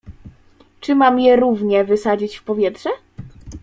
"Czy 0.79 0.95
mam 0.95 1.19
je 1.19 1.35
równie 1.35 1.83
wysadzić 1.83 2.37
w 2.37 2.43
powietrze?" 2.43 2.89